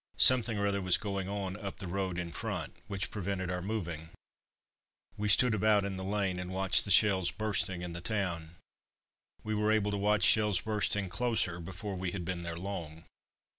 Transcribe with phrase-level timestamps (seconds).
[0.17, 4.09] Something or other was going on up the road in front, which prevented our moving.
[5.15, 8.55] We stood about in the lane, and watched the shells bursting in the town.
[9.43, 13.03] We were able to watch shells bursting closer before we had been there long.